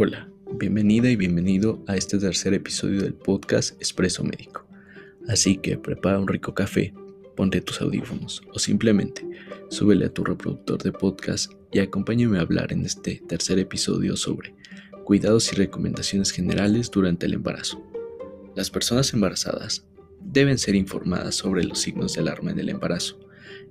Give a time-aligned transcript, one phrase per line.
[0.00, 4.64] Hola, bienvenida y bienvenido a este tercer episodio del podcast Expreso Médico.
[5.26, 6.94] Así que prepara un rico café,
[7.34, 9.26] ponte tus audífonos o simplemente
[9.70, 14.54] súbele a tu reproductor de podcast y acompáñame a hablar en este tercer episodio sobre
[15.02, 17.84] cuidados y recomendaciones generales durante el embarazo.
[18.54, 19.84] Las personas embarazadas
[20.20, 23.18] deben ser informadas sobre los signos de alarma en el embarazo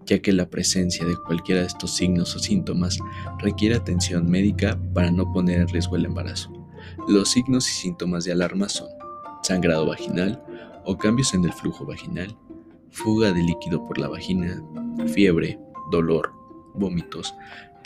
[0.08, 2.98] ya que la presencia de cualquiera de estos signos o síntomas
[3.40, 6.52] requiere atención médica para no poner en riesgo el embarazo.
[7.08, 8.88] Los signos y síntomas de alarma son
[9.44, 10.42] sangrado vaginal
[10.86, 12.36] o cambios en el flujo vaginal,
[12.90, 14.64] fuga de líquido por la vagina,
[15.14, 15.60] fiebre,
[15.92, 16.32] dolor,
[16.74, 17.36] vómitos,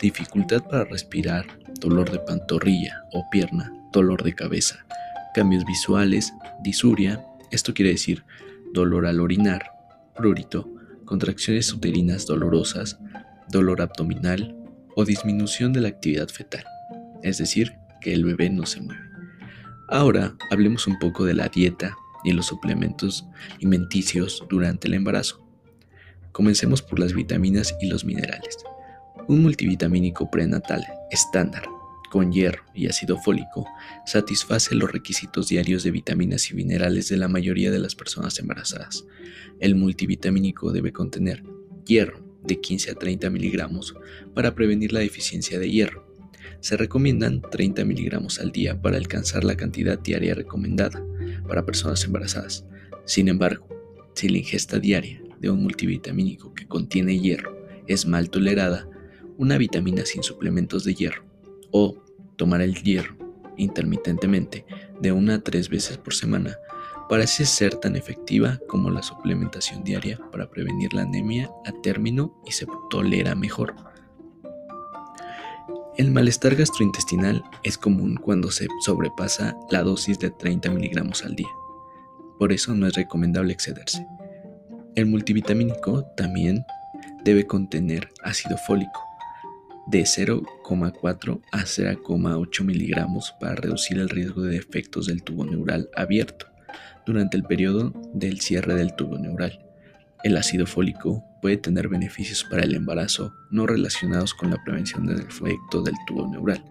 [0.00, 1.46] dificultad para respirar,
[1.80, 4.86] dolor de pantorrilla o pierna, dolor de cabeza,
[5.34, 6.32] cambios visuales,
[6.62, 8.24] disuria, esto quiere decir
[8.72, 9.70] dolor al orinar,
[10.16, 10.68] prurito,
[11.12, 12.98] contracciones uterinas dolorosas,
[13.50, 14.56] dolor abdominal
[14.96, 16.64] o disminución de la actividad fetal,
[17.22, 19.02] es decir, que el bebé no se mueve.
[19.90, 25.46] Ahora hablemos un poco de la dieta y los suplementos alimenticios durante el embarazo.
[26.32, 28.56] Comencemos por las vitaminas y los minerales.
[29.28, 31.64] Un multivitamínico prenatal estándar
[32.12, 33.66] con hierro y ácido fólico,
[34.04, 39.06] satisface los requisitos diarios de vitaminas y minerales de la mayoría de las personas embarazadas.
[39.60, 41.42] El multivitamínico debe contener
[41.86, 43.94] hierro de 15 a 30 miligramos
[44.34, 46.06] para prevenir la deficiencia de hierro.
[46.60, 51.02] Se recomiendan 30 miligramos al día para alcanzar la cantidad diaria recomendada
[51.48, 52.66] para personas embarazadas.
[53.06, 53.66] Sin embargo,
[54.12, 58.86] si la ingesta diaria de un multivitamínico que contiene hierro es mal tolerada,
[59.38, 61.31] una vitamina sin suplementos de hierro
[61.72, 61.96] o
[62.36, 63.16] tomar el hierro
[63.56, 64.64] intermitentemente
[65.00, 66.56] de una a tres veces por semana
[67.08, 72.52] parece ser tan efectiva como la suplementación diaria para prevenir la anemia a término y
[72.52, 73.74] se tolera mejor.
[75.98, 81.50] El malestar gastrointestinal es común cuando se sobrepasa la dosis de 30 miligramos al día.
[82.38, 84.06] Por eso no es recomendable excederse.
[84.94, 86.64] El multivitamínico también
[87.24, 89.02] debe contener ácido fólico,
[89.86, 96.46] de 0,4 a 0,8 miligramos para reducir el riesgo de defectos del tubo neural abierto
[97.04, 99.66] durante el periodo del cierre del tubo neural.
[100.22, 105.26] El ácido fólico puede tener beneficios para el embarazo no relacionados con la prevención del
[105.26, 106.64] defecto del tubo neural,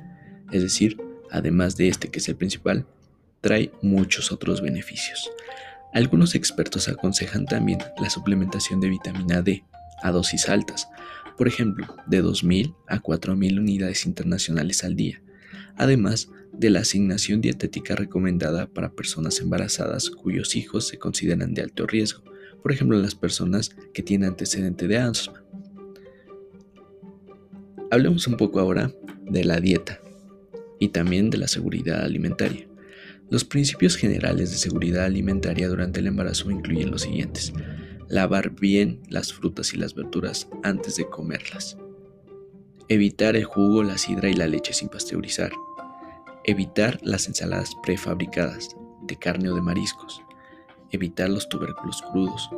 [0.51, 0.97] es decir,
[1.31, 2.85] además de este que es el principal,
[3.41, 5.29] trae muchos otros beneficios.
[5.93, 9.65] Algunos expertos aconsejan también la suplementación de vitamina D
[10.01, 10.87] a dosis altas,
[11.41, 15.23] por ejemplo, de 2.000 a 4.000 unidades internacionales al día,
[15.75, 21.87] además de la asignación dietética recomendada para personas embarazadas cuyos hijos se consideran de alto
[21.87, 22.21] riesgo,
[22.61, 25.43] por ejemplo las personas que tienen antecedente de asma.
[27.89, 28.93] Hablemos un poco ahora
[29.25, 29.99] de la dieta
[30.79, 32.67] y también de la seguridad alimentaria.
[33.31, 37.51] Los principios generales de seguridad alimentaria durante el embarazo incluyen los siguientes
[38.11, 41.77] lavar bien las frutas y las verduras antes de comerlas.
[42.89, 45.53] Evitar el jugo, la sidra y la leche sin pasteurizar.
[46.43, 50.21] Evitar las ensaladas prefabricadas de carne o de mariscos.
[50.91, 52.49] Evitar los tubérculos crudos.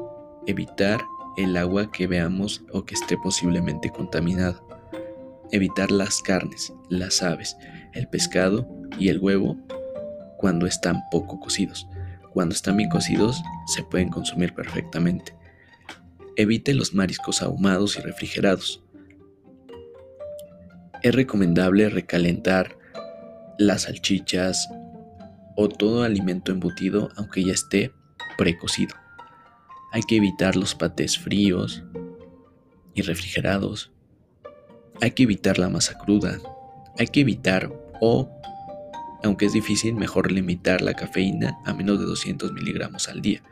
[0.47, 0.99] Evitar
[1.37, 4.59] el agua que veamos o que esté posiblemente contaminada.
[5.51, 7.55] Evitar las carnes, las aves,
[7.93, 9.55] el pescado y el huevo
[10.39, 11.87] cuando están poco cocidos.
[12.31, 15.42] Cuando están bien cocidos se pueden consumir perfectamente.
[16.35, 18.83] Evite los mariscos ahumados y refrigerados.
[21.03, 22.77] Es recomendable recalentar
[23.59, 24.67] las salchichas
[25.55, 27.91] o todo alimento embutido aunque ya esté
[28.37, 28.95] precocido.
[29.91, 31.83] Hay que evitar los patés fríos
[32.95, 33.91] y refrigerados.
[35.01, 36.39] Hay que evitar la masa cruda.
[36.97, 37.71] Hay que evitar
[38.01, 38.29] o,
[39.23, 43.43] aunque es difícil, mejor limitar la cafeína a menos de 200 miligramos al día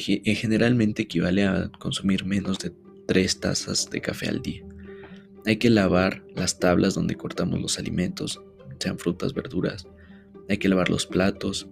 [0.00, 2.72] generalmente equivale a consumir menos de
[3.06, 4.64] 3 tazas de café al día.
[5.46, 8.40] Hay que lavar las tablas donde cortamos los alimentos,
[8.78, 9.86] sean frutas, verduras.
[10.48, 11.68] Hay que lavar los platos,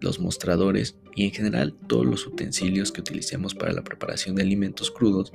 [0.00, 4.90] los mostradores y en general todos los utensilios que utilicemos para la preparación de alimentos
[4.90, 5.32] crudos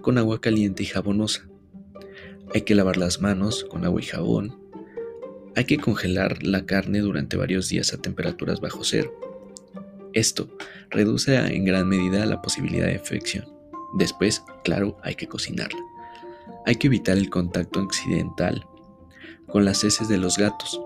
[0.00, 1.48] con agua caliente y jabonosa.
[2.54, 4.58] Hay que lavar las manos con agua y jabón.
[5.56, 9.27] Hay que congelar la carne durante varios días a temperaturas bajo cero
[10.12, 10.48] esto
[10.90, 13.46] reduce en gran medida la posibilidad de infección.
[13.94, 15.80] Después, claro, hay que cocinarla.
[16.66, 18.66] Hay que evitar el contacto accidental
[19.46, 20.80] con las heces de los gatos.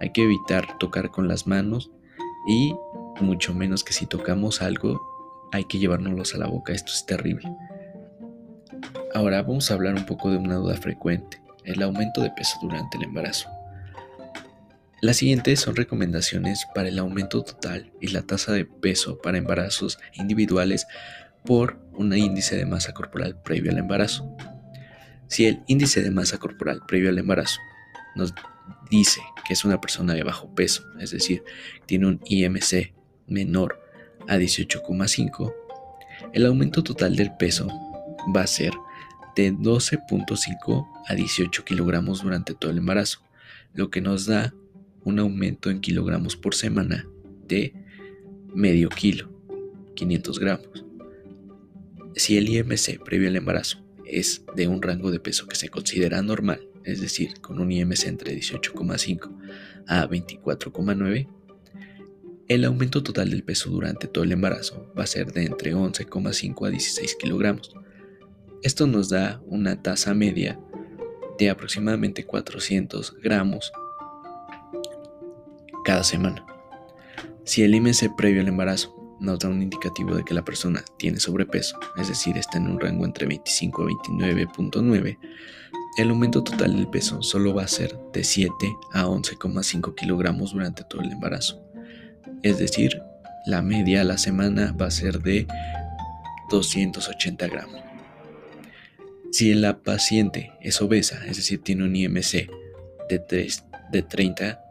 [0.00, 1.90] Hay que evitar tocar con las manos
[2.48, 2.74] y
[3.20, 5.00] mucho menos que si tocamos algo
[5.52, 6.72] hay que llevárnoslos a la boca.
[6.72, 7.48] Esto es terrible.
[9.14, 12.96] Ahora vamos a hablar un poco de una duda frecuente, el aumento de peso durante
[12.96, 13.48] el embarazo.
[15.04, 19.98] Las siguientes son recomendaciones para el aumento total y la tasa de peso para embarazos
[20.14, 20.86] individuales
[21.44, 24.34] por un índice de masa corporal previo al embarazo.
[25.26, 27.60] Si el índice de masa corporal previo al embarazo
[28.16, 28.32] nos
[28.90, 31.44] dice que es una persona de bajo peso, es decir,
[31.84, 32.94] tiene un IMC
[33.26, 33.82] menor
[34.26, 35.54] a 18,5,
[36.32, 37.68] el aumento total del peso
[38.34, 38.72] va a ser
[39.36, 43.20] de 12.5 a 18 kilogramos durante todo el embarazo,
[43.74, 44.54] lo que nos da
[45.04, 47.06] un aumento en kilogramos por semana
[47.46, 47.74] de
[48.54, 49.30] medio kilo,
[49.94, 50.84] 500 gramos.
[52.16, 56.22] Si el IMC previo al embarazo es de un rango de peso que se considera
[56.22, 59.30] normal, es decir, con un IMC entre 18,5
[59.86, 61.28] a 24,9,
[62.46, 66.66] el aumento total del peso durante todo el embarazo va a ser de entre 11,5
[66.66, 67.74] a 16 kilogramos.
[68.62, 70.60] Esto nos da una tasa media
[71.38, 73.72] de aproximadamente 400 gramos
[75.84, 76.44] cada semana.
[77.44, 81.20] Si el IMC previo al embarazo nos da un indicativo de que la persona tiene
[81.20, 85.18] sobrepeso, es decir, está en un rango entre 25 a 29.9,
[85.96, 88.52] el aumento total del peso solo va a ser de 7
[88.92, 91.62] a 11,5 kilogramos durante todo el embarazo.
[92.42, 93.00] Es decir,
[93.46, 95.46] la media a la semana va a ser de
[96.50, 97.80] 280 gramos.
[99.30, 102.48] Si la paciente es obesa, es decir, tiene un IMC
[103.08, 104.63] de, 3, de 30,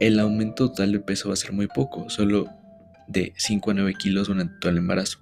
[0.00, 2.48] el aumento total de peso va a ser muy poco, solo
[3.06, 5.18] de 5 a 9 kilos durante todo el embarazo,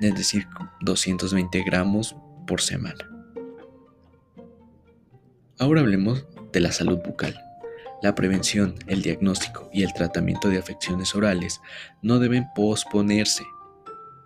[0.00, 0.46] es decir,
[0.80, 2.16] 220 gramos
[2.46, 3.08] por semana.
[5.58, 7.38] Ahora hablemos de la salud bucal.
[8.02, 11.60] La prevención, el diagnóstico y el tratamiento de afecciones orales
[12.02, 13.44] no deben posponerse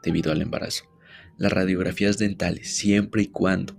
[0.02, 0.84] debido al embarazo.
[1.36, 3.76] Las radiografías dentales, siempre y cuando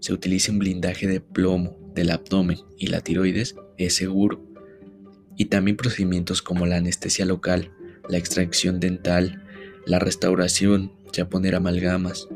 [0.00, 4.55] se utilice un blindaje de plomo del abdomen y la tiroides, es seguro.
[5.36, 7.70] Y también procedimientos como la anestesia local,
[8.08, 9.42] la extracción dental,
[9.84, 12.28] la restauración, ya poner amalgamas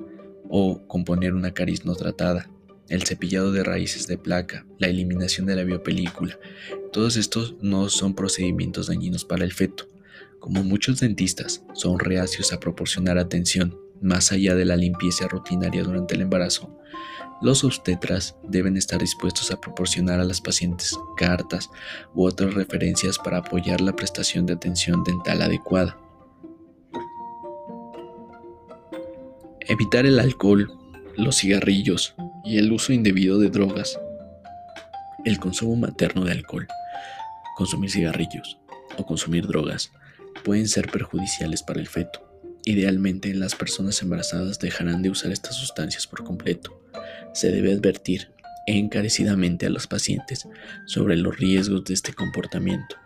[0.48, 2.50] o componer una caries no tratada,
[2.88, 6.38] el cepillado de raíces de placa, la eliminación de la biopelícula.
[6.92, 9.88] Todos estos no son procedimientos dañinos para el feto.
[10.40, 16.14] Como muchos dentistas son reacios a proporcionar atención más allá de la limpieza rutinaria durante
[16.14, 16.76] el embarazo,
[17.42, 21.70] los obstetras deben estar dispuestos a proporcionar a las pacientes cartas
[22.14, 25.98] u otras referencias para apoyar la prestación de atención dental adecuada.
[29.60, 30.70] Evitar el alcohol,
[31.16, 32.14] los cigarrillos,
[32.44, 33.98] y el uso indebido de drogas,
[35.24, 36.66] el consumo materno de alcohol,
[37.56, 38.58] consumir cigarrillos
[38.96, 39.92] o consumir drogas
[40.44, 42.29] pueden ser perjudiciales para el feto.
[42.64, 46.80] Idealmente, las personas embarazadas dejarán de usar estas sustancias por completo.
[47.32, 48.32] Se debe advertir
[48.66, 50.46] encarecidamente a los pacientes
[50.86, 52.96] sobre los riesgos de este comportamiento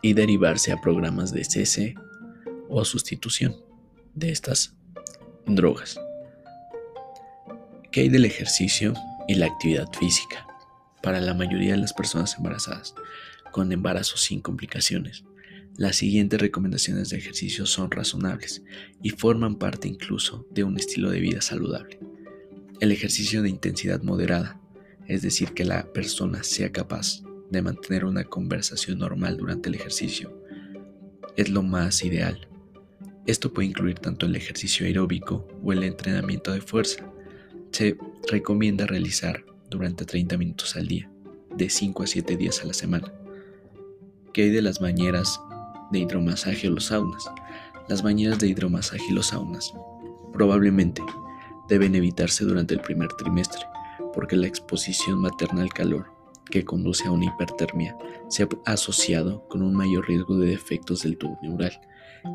[0.00, 1.94] y derivarse a programas de cese
[2.68, 3.56] o sustitución
[4.14, 4.74] de estas
[5.46, 5.98] drogas.
[7.90, 8.94] ¿Qué hay del ejercicio
[9.28, 10.46] y la actividad física?
[11.02, 12.94] Para la mayoría de las personas embarazadas,
[13.52, 15.24] con embarazo sin complicaciones,
[15.76, 18.62] las siguientes recomendaciones de ejercicio son razonables
[19.02, 21.98] y forman parte incluso de un estilo de vida saludable.
[22.80, 24.60] El ejercicio de intensidad moderada,
[25.06, 30.42] es decir, que la persona sea capaz de mantener una conversación normal durante el ejercicio,
[31.36, 32.48] es lo más ideal.
[33.26, 37.10] Esto puede incluir tanto el ejercicio aeróbico o el entrenamiento de fuerza,
[37.70, 37.96] se
[38.28, 41.10] recomienda realizar durante 30 minutos al día,
[41.56, 43.10] de 5 a 7 días a la semana.
[44.34, 45.40] ¿Qué hay de las bañeras
[45.92, 47.30] de hidromasaje o los saunas?
[47.88, 49.72] Las bañeras de hidromasaje y los saunas
[50.32, 51.02] probablemente
[51.68, 53.60] deben evitarse durante el primer trimestre,
[54.14, 56.06] porque la exposición materna al calor,
[56.50, 57.96] que conduce a una hipertermia,
[58.28, 61.78] se ha asociado con un mayor riesgo de defectos del tubo neural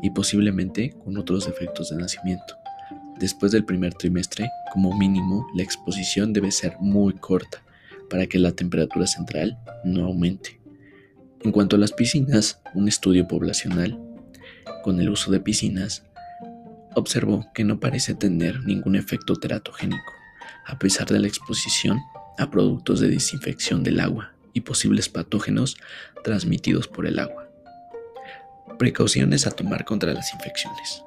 [0.02, 2.54] y posiblemente con otros defectos de nacimiento.
[3.18, 7.62] Después del primer trimestre, como mínimo, la exposición debe ser muy corta
[8.08, 10.57] para que la temperatura central no aumente.
[11.44, 13.98] En cuanto a las piscinas, un estudio poblacional
[14.82, 16.02] con el uso de piscinas
[16.94, 20.12] observó que no parece tener ningún efecto teratogénico,
[20.66, 22.00] a pesar de la exposición
[22.38, 25.76] a productos de desinfección del agua y posibles patógenos
[26.24, 27.48] transmitidos por el agua.
[28.78, 31.02] Precauciones a tomar contra las infecciones.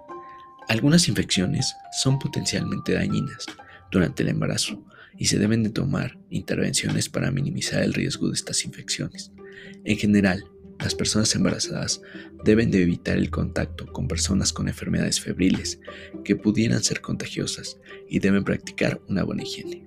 [0.69, 3.45] Algunas infecciones son potencialmente dañinas
[3.91, 4.81] durante el embarazo
[5.17, 9.31] y se deben de tomar intervenciones para minimizar el riesgo de estas infecciones.
[9.83, 10.45] En general,
[10.81, 12.01] las personas embarazadas
[12.43, 15.79] deben de evitar el contacto con personas con enfermedades febriles
[16.23, 17.79] que pudieran ser contagiosas
[18.09, 19.85] y deben practicar una buena higiene.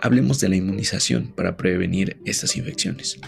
[0.00, 3.18] Hablemos de la inmunización para prevenir estas infecciones.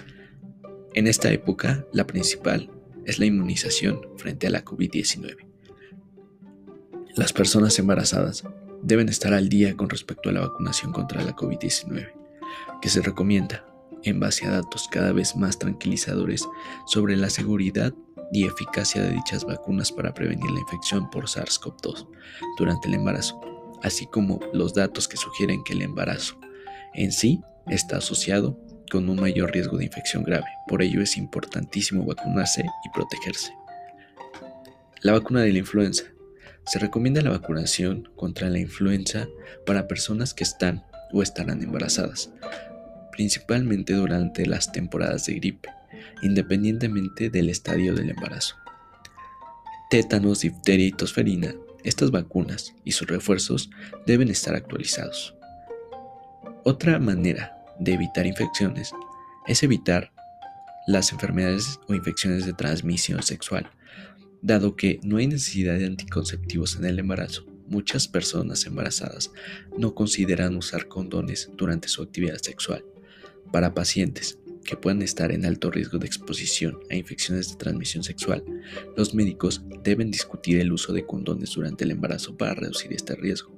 [0.95, 2.71] En esta época, la principal
[3.07, 5.37] es la inmunización frente a la COVID-19.
[7.17, 8.45] Las personas embarazadas
[8.83, 12.13] deben estar al día con respecto a la vacunación contra la COVID-19,
[12.83, 13.70] que se recomienda
[14.05, 16.49] en base a datos cada vez más tranquilizadores
[16.87, 17.93] sobre la seguridad
[18.33, 22.07] y eficacia de dichas vacunas para prevenir la infección por SARS-CoV-2
[22.59, 23.41] durante el embarazo,
[23.83, 26.39] así como los datos que sugieren que el embarazo
[26.95, 28.59] en sí está asociado
[28.91, 30.47] con un mayor riesgo de infección grave.
[30.67, 33.55] Por ello es importantísimo vacunarse y protegerse.
[35.03, 36.05] La vacuna de la influenza.
[36.67, 39.29] Se recomienda la vacunación contra la influenza
[39.65, 42.33] para personas que están o estarán embarazadas,
[43.21, 45.69] principalmente durante las temporadas de gripe,
[46.23, 48.57] independientemente del estadio del embarazo.
[49.91, 53.69] Tétanos, difteria y tosferina, estas vacunas y sus refuerzos
[54.07, 55.35] deben estar actualizados.
[56.65, 58.91] Otra manera de evitar infecciones
[59.47, 60.13] es evitar
[60.87, 63.71] las enfermedades o infecciones de transmisión sexual,
[64.41, 69.31] dado que no hay necesidad de anticonceptivos en el embarazo muchas personas embarazadas
[69.79, 72.85] no consideran usar condones durante su actividad sexual.
[73.53, 78.45] Para pacientes que puedan estar en alto riesgo de exposición a infecciones de transmisión sexual,
[78.97, 83.57] los médicos deben discutir el uso de condones durante el embarazo para reducir este riesgo.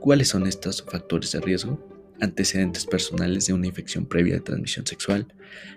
[0.00, 1.84] ¿Cuáles son estos factores de riesgo?
[2.20, 5.26] Antecedentes personales de una infección previa de transmisión sexual,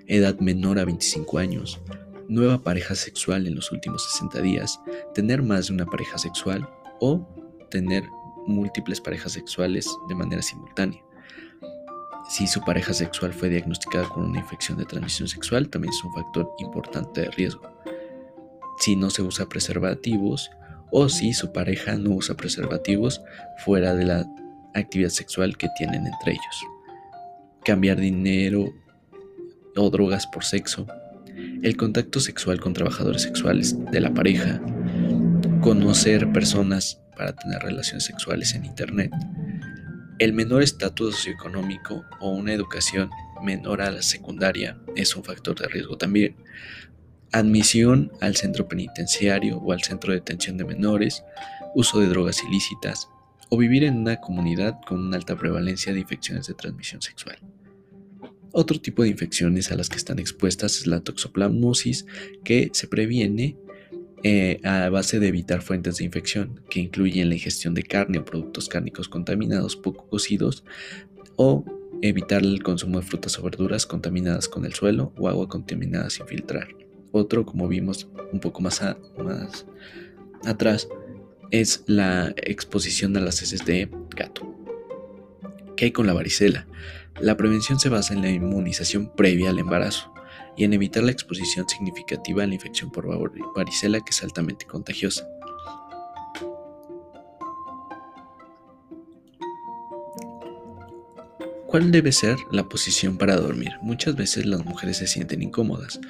[0.08, 1.80] edad menor a 25 años,
[2.28, 4.80] nueva pareja sexual en los últimos 60 días,
[5.14, 6.68] tener más de una pareja sexual
[7.00, 7.28] o
[7.70, 8.04] tener
[8.48, 11.04] múltiples parejas sexuales de manera simultánea.
[12.32, 16.14] Si su pareja sexual fue diagnosticada con una infección de transmisión sexual, también es un
[16.14, 17.62] factor importante de riesgo.
[18.80, 20.50] Si no se usa preservativos
[20.94, 23.22] o si su pareja no usa preservativos
[23.66, 24.26] fuera de la
[24.74, 26.66] actividad sexual que tienen entre ellos.
[27.66, 28.74] Cambiar dinero
[29.76, 30.88] o drogas por sexo.
[31.64, 34.62] El contacto sexual con trabajadores sexuales de la pareja.
[35.60, 39.12] Conocer personas para tener relaciones sexuales en Internet
[40.22, 43.10] el menor estatus socioeconómico o una educación
[43.42, 46.36] menor a la secundaria es un factor de riesgo también.
[47.32, 51.24] Admisión al centro penitenciario o al centro de detención de menores,
[51.74, 53.10] uso de drogas ilícitas
[53.50, 57.40] o vivir en una comunidad con una alta prevalencia de infecciones de transmisión sexual.
[58.52, 62.06] Otro tipo de infecciones a las que están expuestas es la toxoplasmosis,
[62.44, 63.58] que se previene
[64.24, 68.26] eh, a base de evitar fuentes de infección, que incluyen la ingestión de carne o
[68.26, 70.64] productos cárnicos contaminados poco cocidos,
[71.38, 71.66] o
[72.02, 76.28] evitar el consumo de frutas o verduras contaminadas con el suelo o agua contaminada sin
[76.28, 76.68] filtrar.
[77.12, 78.82] Otro, como vimos un poco más,
[79.18, 79.66] más
[80.46, 80.88] atrás,
[81.50, 84.56] es la exposición a las heces de gato.
[85.76, 86.68] ¿Qué hay con la varicela?
[87.20, 90.11] La prevención se basa en la inmunización previa al embarazo
[90.58, 93.08] y en evitar la exposición significativa a la infección por
[93.56, 95.28] varicela que es altamente contagiosa.
[101.72, 103.72] ¿Cuál debe ser la posición para dormir?
[103.82, 106.02] Muchas veces las mujeres se sienten incómodas.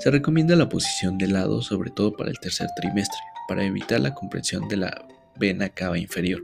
[0.00, 4.12] Se recomienda la posición de lado, sobre todo para el tercer trimestre, para evitar la
[4.12, 6.42] compresión de la vena cava inferior.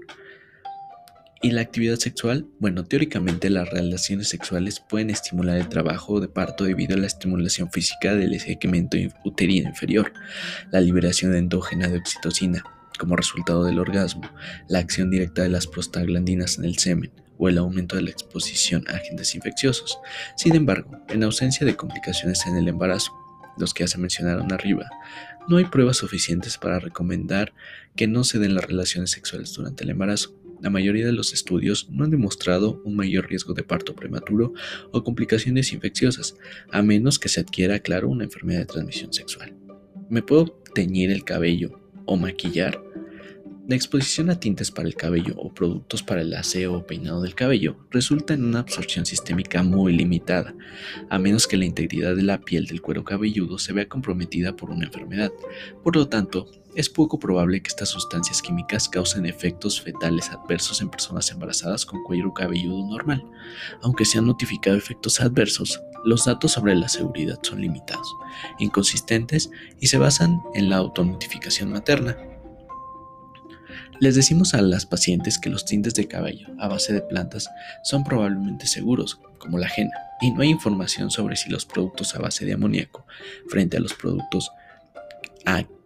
[1.43, 2.47] ¿Y la actividad sexual?
[2.59, 7.71] Bueno, teóricamente las relaciones sexuales pueden estimular el trabajo de parto debido a la estimulación
[7.73, 10.13] física del segmento uterino inferior,
[10.71, 12.63] la liberación endógena de oxitocina
[12.99, 14.31] como resultado del orgasmo,
[14.69, 18.85] la acción directa de las prostaglandinas en el semen o el aumento de la exposición
[18.89, 19.99] a agentes infecciosos.
[20.37, 23.13] Sin embargo, en ausencia de complicaciones en el embarazo,
[23.57, 24.91] los que ya se mencionaron arriba,
[25.49, 27.55] no hay pruebas suficientes para recomendar
[27.97, 30.35] que no se den las relaciones sexuales durante el embarazo.
[30.61, 34.53] La mayoría de los estudios no han demostrado un mayor riesgo de parto prematuro
[34.93, 36.37] o complicaciones infecciosas,
[36.71, 39.57] a menos que se adquiera, claro, una enfermedad de transmisión sexual.
[40.09, 42.90] ¿Me puedo teñir el cabello o maquillar?
[43.71, 47.37] La exposición a tintes para el cabello o productos para el aseo o peinado del
[47.37, 50.57] cabello resulta en una absorción sistémica muy limitada,
[51.09, 54.71] a menos que la integridad de la piel del cuero cabelludo se vea comprometida por
[54.71, 55.31] una enfermedad.
[55.85, 60.91] Por lo tanto, es poco probable que estas sustancias químicas causen efectos fetales adversos en
[60.91, 63.25] personas embarazadas con cuero cabelludo normal.
[63.83, 68.17] Aunque se han notificado efectos adversos, los datos sobre la seguridad son limitados,
[68.59, 69.49] inconsistentes
[69.79, 72.17] y se basan en la autonotificación materna.
[74.01, 77.51] Les decimos a las pacientes que los tintes de cabello a base de plantas
[77.85, 79.93] son probablemente seguros, como la ajena,
[80.23, 83.07] y no hay información sobre si los productos a base de amoníaco
[83.49, 84.53] frente a los productos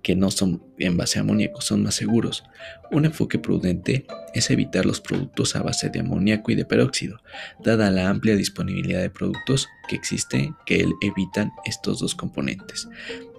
[0.02, 2.44] que no son en base a amoníaco son más seguros.
[2.92, 7.20] Un enfoque prudente es evitar los productos a base de amoníaco y de peróxido,
[7.64, 12.86] dada la amplia disponibilidad de productos que existen que evitan estos dos componentes.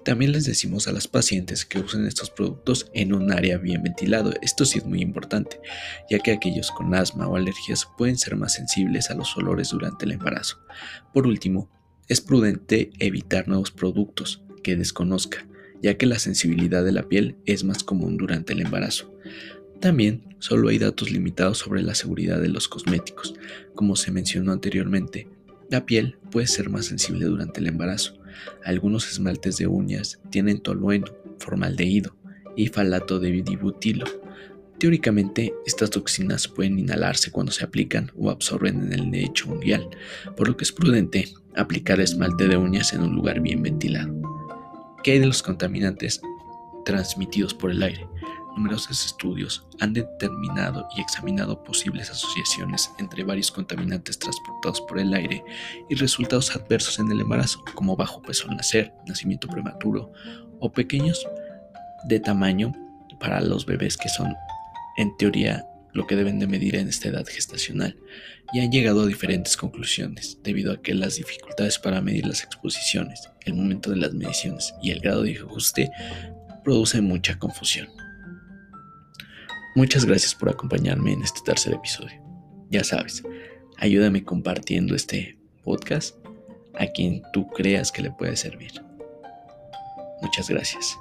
[0.06, 4.34] También les decimos a las pacientes que usen estos productos en un área bien ventilado.
[4.44, 5.60] Esto sí es muy importante,
[6.12, 10.06] ya que aquellos con asma o alergias pueden ser más sensibles a los olores durante
[10.06, 10.60] el embarazo.
[11.12, 11.72] Por último,
[12.08, 15.48] es prudente evitar nuevos productos que desconozca,
[15.82, 19.12] ya que la sensibilidad de la piel es más común durante el embarazo.
[19.80, 23.34] También solo hay datos limitados sobre la seguridad de los cosméticos.
[23.74, 25.28] Como se mencionó anteriormente,
[25.72, 28.20] la piel puede ser más sensible durante el embarazo.
[28.64, 31.08] Algunos esmaltes de uñas tienen tolueno,
[31.40, 32.16] formaldehído
[32.56, 34.06] y falato de dibutilo.
[34.80, 39.88] Teóricamente, estas toxinas pueden inhalarse cuando se aplican o absorben en el lecho unguial,
[40.36, 44.14] por lo que es prudente aplicar esmalte de uñas en un lugar bien ventilado.
[45.04, 46.20] ¿Qué hay de los contaminantes
[46.84, 48.08] transmitidos por el aire?
[48.56, 55.44] Numerosos estudios han determinado y examinado posibles asociaciones entre varios contaminantes transportados por el aire
[55.90, 60.12] y resultados adversos en el embarazo, como bajo peso al nacer, nacimiento prematuro
[60.60, 61.28] o pequeños
[62.08, 62.72] de tamaño
[63.20, 64.34] para los bebés que son
[64.98, 67.98] en teoría lo que deben de medir en esta edad gestacional
[68.54, 73.30] y han llegado a diferentes conclusiones debido a que las dificultades para medir las exposiciones,
[73.46, 75.90] el momento de las mediciones y el grado de ajuste
[76.64, 77.88] producen mucha confusión.
[79.76, 82.22] Muchas gracias por acompañarme en este tercer episodio.
[82.70, 83.24] Ya sabes,
[83.78, 86.16] ayúdame compartiendo este podcast
[86.76, 88.72] a quien tú creas que le puede servir.
[90.22, 90.98] Muchas gracias.